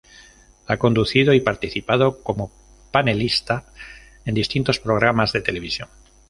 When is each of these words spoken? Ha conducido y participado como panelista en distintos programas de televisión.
Ha 0.65 0.77
conducido 0.77 1.31
y 1.31 1.41
participado 1.41 2.23
como 2.23 2.51
panelista 2.91 3.65
en 4.25 4.33
distintos 4.33 4.79
programas 4.79 5.31
de 5.31 5.41
televisión. 5.41 5.89